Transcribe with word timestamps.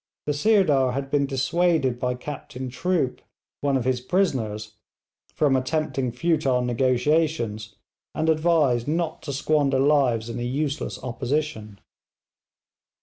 The 0.25 0.33
Sirdar 0.33 0.93
had 0.93 1.11
been 1.11 1.27
dissuaded 1.27 1.99
by 1.99 2.15
Captain 2.15 2.71
Troup, 2.71 3.21
one 3.59 3.77
of 3.77 3.85
his 3.85 4.01
prisoners, 4.01 4.73
from 5.35 5.55
attempting 5.55 6.11
futile 6.11 6.63
negotiations, 6.63 7.75
and 8.15 8.27
advised 8.27 8.87
not 8.87 9.21
to 9.21 9.31
squander 9.31 9.77
lives 9.79 10.27
in 10.27 10.39
useless 10.39 10.97
opposition. 11.03 11.79